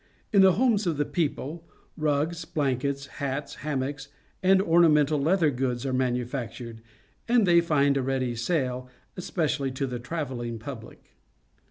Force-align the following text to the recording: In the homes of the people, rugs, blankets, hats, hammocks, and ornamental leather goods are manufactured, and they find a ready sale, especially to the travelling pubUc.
In 0.33 0.41
the 0.41 0.53
homes 0.53 0.87
of 0.87 0.97
the 0.97 1.05
people, 1.05 1.63
rugs, 1.95 2.43
blankets, 2.43 3.05
hats, 3.21 3.57
hammocks, 3.61 4.07
and 4.41 4.59
ornamental 4.59 5.21
leather 5.21 5.51
goods 5.51 5.85
are 5.85 5.93
manufactured, 5.93 6.81
and 7.27 7.45
they 7.45 7.61
find 7.61 7.97
a 7.97 8.01
ready 8.01 8.35
sale, 8.35 8.89
especially 9.15 9.69
to 9.73 9.85
the 9.85 9.99
travelling 9.99 10.57
pubUc. 10.57 10.97